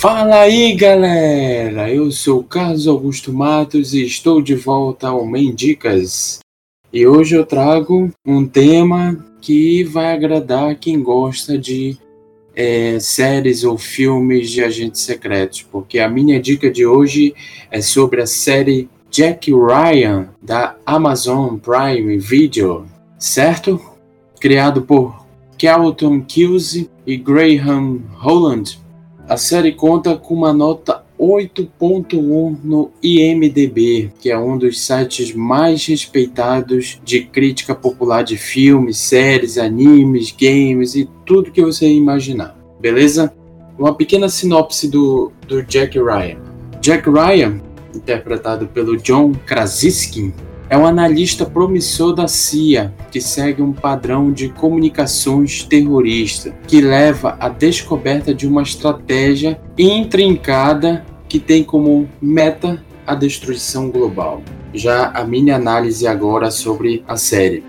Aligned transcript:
Fala 0.00 0.40
aí 0.40 0.72
galera, 0.72 1.92
eu 1.92 2.10
sou 2.10 2.42
Carlos 2.42 2.88
Augusto 2.88 3.34
Matos 3.34 3.92
e 3.92 4.02
estou 4.02 4.40
de 4.40 4.54
volta 4.54 5.08
ao 5.08 5.26
Mendicas. 5.26 6.38
E 6.90 7.06
hoje 7.06 7.36
eu 7.36 7.44
trago 7.44 8.10
um 8.24 8.46
tema 8.46 9.22
que 9.42 9.84
vai 9.84 10.14
agradar 10.14 10.74
quem 10.76 11.02
gosta 11.02 11.58
de 11.58 11.98
é, 12.56 12.98
séries 12.98 13.62
ou 13.62 13.76
filmes 13.76 14.50
de 14.50 14.64
agentes 14.64 15.02
secretos, 15.02 15.60
porque 15.70 15.98
a 15.98 16.08
minha 16.08 16.40
dica 16.40 16.70
de 16.70 16.86
hoje 16.86 17.34
é 17.70 17.82
sobre 17.82 18.22
a 18.22 18.26
série 18.26 18.88
Jack 19.10 19.52
Ryan 19.52 20.30
da 20.40 20.76
Amazon 20.86 21.58
Prime 21.58 22.16
Video, 22.16 22.86
certo? 23.18 23.78
Criado 24.40 24.80
por 24.80 25.26
Kelton 25.58 26.22
Kilsey 26.22 26.88
e 27.06 27.18
Graham 27.18 28.00
Holland, 28.14 28.80
a 29.30 29.36
série 29.36 29.70
conta 29.70 30.16
com 30.16 30.34
uma 30.34 30.52
nota 30.52 31.04
8.1 31.16 32.58
no 32.64 32.90
IMDb, 33.00 34.10
que 34.18 34.28
é 34.28 34.36
um 34.36 34.58
dos 34.58 34.80
sites 34.80 35.32
mais 35.32 35.86
respeitados 35.86 37.00
de 37.04 37.22
crítica 37.22 37.72
popular 37.72 38.24
de 38.24 38.36
filmes, 38.36 38.98
séries, 38.98 39.56
animes, 39.56 40.32
games 40.36 40.96
e 40.96 41.08
tudo 41.24 41.52
que 41.52 41.62
você 41.62 41.88
imaginar. 41.88 42.58
Beleza? 42.80 43.32
Uma 43.78 43.94
pequena 43.94 44.28
sinopse 44.28 44.88
do, 44.88 45.30
do 45.46 45.62
Jack 45.62 45.96
Ryan. 45.96 46.38
Jack 46.80 47.08
Ryan, 47.08 47.60
interpretado 47.94 48.66
pelo 48.66 48.96
John 48.96 49.32
Krasinski, 49.46 50.34
é 50.70 50.78
um 50.78 50.86
analista 50.86 51.44
promissor 51.44 52.14
da 52.14 52.28
CIA 52.28 52.94
que 53.10 53.20
segue 53.20 53.60
um 53.60 53.72
padrão 53.72 54.30
de 54.32 54.48
comunicações 54.50 55.64
terrorista 55.64 56.54
que 56.68 56.80
leva 56.80 57.36
à 57.40 57.48
descoberta 57.48 58.32
de 58.32 58.46
uma 58.46 58.62
estratégia 58.62 59.60
intrincada 59.76 61.04
que 61.28 61.40
tem 61.40 61.64
como 61.64 62.08
meta 62.22 62.80
a 63.04 63.16
destruição 63.16 63.90
global. 63.90 64.42
Já 64.72 65.10
a 65.10 65.24
minha 65.24 65.56
análise 65.56 66.06
agora 66.06 66.52
sobre 66.52 67.02
a 67.08 67.16
série. 67.16 67.64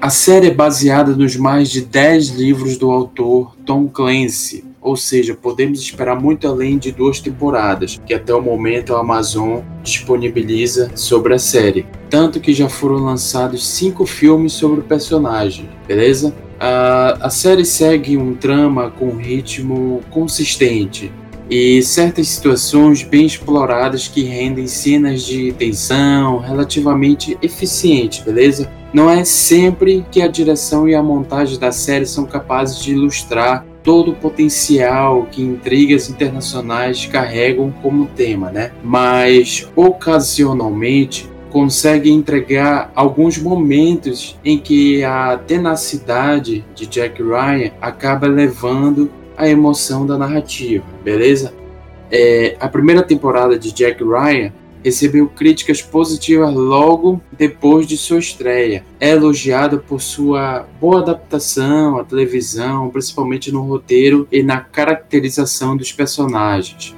A 0.00 0.10
série 0.10 0.48
é 0.48 0.54
baseada 0.54 1.14
nos 1.14 1.36
mais 1.36 1.70
de 1.70 1.82
10 1.82 2.30
livros 2.30 2.76
do 2.76 2.90
autor 2.90 3.54
Tom 3.64 3.86
Clancy, 3.86 4.64
ou 4.80 4.96
seja, 4.96 5.34
podemos 5.34 5.80
esperar 5.80 6.20
muito 6.20 6.48
além 6.48 6.78
de 6.78 6.90
duas 6.90 7.20
temporadas, 7.20 8.00
que 8.06 8.14
até 8.14 8.34
o 8.34 8.40
momento 8.40 8.94
a 8.94 9.00
Amazon 9.00 9.60
disponibiliza 9.82 10.90
sobre 10.94 11.34
a 11.34 11.38
série. 11.38 11.86
Tanto 12.08 12.40
que 12.40 12.52
já 12.52 12.68
foram 12.68 12.96
lançados 12.96 13.66
cinco 13.66 14.06
filmes 14.06 14.52
sobre 14.52 14.80
o 14.80 14.84
personagem, 14.84 15.68
beleza? 15.86 16.34
A, 16.58 17.26
a 17.26 17.30
série 17.30 17.64
segue 17.64 18.16
um 18.16 18.34
trama 18.34 18.90
com 18.90 19.06
um 19.06 19.16
ritmo 19.16 20.00
consistente 20.10 21.12
e 21.50 21.82
certas 21.82 22.28
situações 22.28 23.02
bem 23.02 23.26
exploradas 23.26 24.06
que 24.06 24.22
rendem 24.22 24.68
cenas 24.68 25.22
de 25.22 25.52
tensão 25.52 26.38
relativamente 26.38 27.36
eficientes, 27.42 28.22
beleza? 28.22 28.70
Não 28.92 29.10
é 29.10 29.24
sempre 29.24 30.04
que 30.10 30.22
a 30.22 30.28
direção 30.28 30.88
e 30.88 30.94
a 30.94 31.02
montagem 31.02 31.58
da 31.58 31.72
série 31.72 32.06
são 32.06 32.24
capazes 32.24 32.78
de 32.78 32.92
ilustrar 32.92 33.64
todo 33.82 34.12
o 34.12 34.14
potencial 34.14 35.26
que 35.30 35.42
intrigas 35.42 36.10
internacionais 36.10 37.06
carregam 37.06 37.72
como 37.82 38.06
tema, 38.06 38.50
né? 38.50 38.72
Mas 38.82 39.70
ocasionalmente 39.74 41.30
consegue 41.50 42.10
entregar 42.10 42.92
alguns 42.94 43.36
momentos 43.36 44.38
em 44.44 44.58
que 44.58 45.02
a 45.02 45.36
tenacidade 45.36 46.64
de 46.74 46.86
Jack 46.86 47.22
Ryan 47.22 47.72
acaba 47.80 48.26
levando 48.26 49.10
a 49.36 49.48
emoção 49.48 50.06
da 50.06 50.16
narrativa, 50.16 50.84
beleza? 51.02 51.52
É, 52.10 52.56
a 52.60 52.68
primeira 52.68 53.02
temporada 53.02 53.58
de 53.58 53.72
Jack 53.72 54.02
Ryan 54.02 54.52
recebeu 54.84 55.28
críticas 55.28 55.82
positivas 55.82 56.52
logo 56.54 57.20
depois 57.32 57.86
de 57.86 57.96
sua 57.96 58.18
estreia. 58.18 58.84
É 58.98 59.10
elogiada 59.10 59.78
por 59.78 60.00
sua 60.00 60.66
boa 60.80 61.00
adaptação 61.00 61.98
à 61.98 62.04
televisão, 62.04 62.90
principalmente 62.90 63.52
no 63.52 63.62
roteiro 63.62 64.26
e 64.30 64.42
na 64.42 64.60
caracterização 64.60 65.76
dos 65.76 65.92
personagens. 65.92 66.94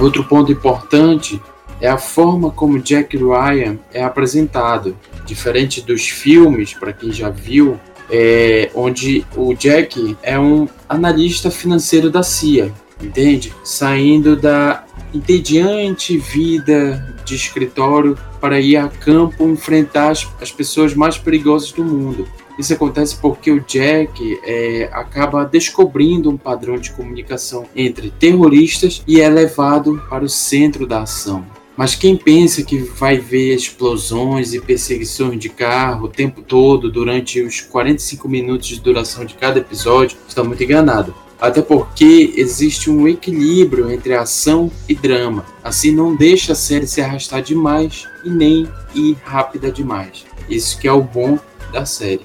Outro 0.00 0.24
ponto 0.24 0.52
importante 0.52 1.40
é 1.80 1.88
a 1.88 1.96
forma 1.96 2.50
como 2.50 2.78
Jack 2.78 3.16
Ryan 3.16 3.78
é 3.92 4.04
apresentado. 4.04 4.96
Diferente 5.24 5.80
dos 5.80 6.08
filmes, 6.08 6.74
para 6.74 6.92
quem 6.92 7.10
já 7.10 7.30
viu, 7.30 7.80
é, 8.10 8.70
onde 8.74 9.24
o 9.36 9.54
Jack 9.54 10.16
é 10.22 10.38
um 10.38 10.68
analista 10.88 11.50
financeiro 11.50 12.10
da 12.10 12.22
CIA, 12.22 12.72
entende? 13.00 13.52
Saindo 13.64 14.36
da 14.36 14.84
entediante 15.12 16.16
vida 16.18 17.16
de 17.24 17.34
escritório 17.34 18.16
para 18.40 18.60
ir 18.60 18.76
a 18.76 18.88
campo 18.88 19.48
enfrentar 19.48 20.10
as, 20.10 20.28
as 20.40 20.52
pessoas 20.52 20.94
mais 20.94 21.18
perigosas 21.18 21.72
do 21.72 21.84
mundo. 21.84 22.26
Isso 22.58 22.72
acontece 22.72 23.16
porque 23.16 23.50
o 23.50 23.60
Jack 23.60 24.40
é, 24.44 24.88
acaba 24.92 25.44
descobrindo 25.44 26.30
um 26.30 26.36
padrão 26.38 26.78
de 26.78 26.90
comunicação 26.92 27.66
entre 27.76 28.10
terroristas 28.10 29.02
e 29.06 29.20
é 29.20 29.28
levado 29.28 30.02
para 30.08 30.24
o 30.24 30.28
centro 30.28 30.86
da 30.86 31.02
ação. 31.02 31.44
Mas 31.76 31.94
quem 31.94 32.16
pensa 32.16 32.62
que 32.62 32.78
vai 32.78 33.18
ver 33.18 33.54
explosões 33.54 34.54
e 34.54 34.60
perseguições 34.60 35.38
de 35.38 35.50
carro 35.50 36.06
o 36.06 36.08
tempo 36.08 36.40
todo 36.40 36.90
durante 36.90 37.42
os 37.42 37.60
45 37.60 38.28
minutos 38.28 38.68
de 38.68 38.80
duração 38.80 39.24
de 39.24 39.34
cada 39.34 39.58
episódio 39.58 40.16
está 40.26 40.42
muito 40.42 40.62
enganado. 40.62 41.14
Até 41.38 41.60
porque 41.60 42.32
existe 42.36 42.88
um 42.88 43.06
equilíbrio 43.06 43.90
entre 43.90 44.14
ação 44.14 44.70
e 44.88 44.94
drama. 44.94 45.44
Assim 45.62 45.92
não 45.92 46.16
deixa 46.16 46.52
a 46.52 46.56
série 46.56 46.86
se 46.86 47.02
arrastar 47.02 47.42
demais 47.42 48.08
e 48.24 48.30
nem 48.30 48.66
ir 48.94 49.16
rápida 49.22 49.70
demais. 49.70 50.24
Isso 50.48 50.78
que 50.78 50.88
é 50.88 50.92
o 50.92 51.02
bom 51.02 51.38
da 51.72 51.84
série. 51.84 52.22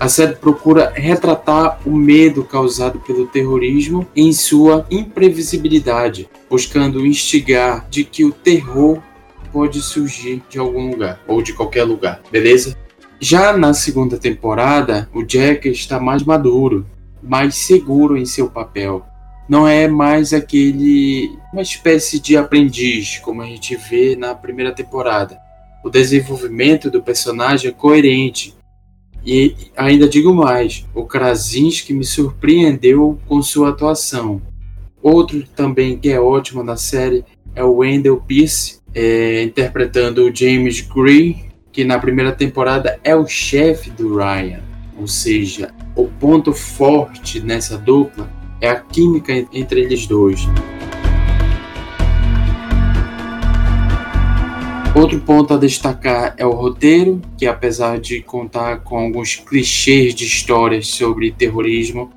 A 0.00 0.08
série 0.08 0.34
procura 0.34 0.94
retratar 0.96 1.78
o 1.86 1.94
medo 1.94 2.42
causado 2.42 2.98
pelo 3.00 3.26
terrorismo 3.26 4.06
em 4.16 4.32
sua 4.32 4.86
imprevisibilidade, 4.90 6.26
buscando 6.48 7.04
instigar 7.04 7.86
de 7.90 8.02
que 8.02 8.24
o 8.24 8.32
terror 8.32 9.02
pode 9.52 9.82
surgir 9.82 10.42
de 10.48 10.58
algum 10.58 10.90
lugar 10.90 11.20
ou 11.28 11.42
de 11.42 11.52
qualquer 11.52 11.84
lugar, 11.84 12.22
beleza? 12.32 12.74
Já 13.20 13.54
na 13.54 13.74
segunda 13.74 14.16
temporada, 14.16 15.06
o 15.12 15.22
Jack 15.22 15.68
está 15.68 16.00
mais 16.00 16.22
maduro, 16.22 16.86
mais 17.22 17.56
seguro 17.56 18.16
em 18.16 18.24
seu 18.24 18.48
papel. 18.48 19.04
Não 19.46 19.68
é 19.68 19.86
mais 19.86 20.32
aquele 20.32 21.30
uma 21.52 21.60
espécie 21.60 22.18
de 22.18 22.38
aprendiz 22.38 23.18
como 23.18 23.42
a 23.42 23.46
gente 23.46 23.76
vê 23.76 24.16
na 24.16 24.34
primeira 24.34 24.72
temporada. 24.72 25.38
O 25.84 25.90
desenvolvimento 25.90 26.90
do 26.90 27.02
personagem 27.02 27.68
é 27.68 27.74
coerente, 27.74 28.54
e 29.24 29.54
ainda 29.76 30.08
digo 30.08 30.34
mais, 30.34 30.86
o 30.94 31.04
Krasinski 31.04 31.92
me 31.92 32.04
surpreendeu 32.04 33.18
com 33.26 33.42
sua 33.42 33.70
atuação. 33.70 34.40
Outro 35.02 35.42
também 35.54 35.98
que 35.98 36.10
é 36.10 36.20
ótimo 36.20 36.62
na 36.62 36.76
série 36.76 37.24
é 37.54 37.62
o 37.64 37.76
Wendell 37.76 38.20
Pierce, 38.20 38.80
é, 38.94 39.42
interpretando 39.42 40.24
o 40.24 40.34
James 40.34 40.80
Grey, 40.80 41.50
que 41.72 41.84
na 41.84 41.98
primeira 41.98 42.32
temporada 42.32 42.98
é 43.04 43.14
o 43.14 43.26
chefe 43.26 43.90
do 43.90 44.16
Ryan. 44.16 44.60
Ou 44.98 45.06
seja, 45.06 45.72
o 45.96 46.06
ponto 46.06 46.52
forte 46.52 47.40
nessa 47.40 47.78
dupla 47.78 48.30
é 48.60 48.68
a 48.68 48.76
química 48.76 49.32
entre 49.52 49.80
eles 49.80 50.06
dois. 50.06 50.46
Outro 55.10 55.26
ponto 55.26 55.54
a 55.54 55.56
destacar 55.56 56.34
é 56.36 56.46
o 56.46 56.52
roteiro, 56.52 57.20
que 57.36 57.44
apesar 57.44 57.98
de 57.98 58.22
contar 58.22 58.78
com 58.84 58.96
alguns 58.96 59.34
clichês 59.34 60.14
de 60.14 60.24
histórias 60.24 60.86
sobre 60.86 61.32
terrorismo, 61.32 62.12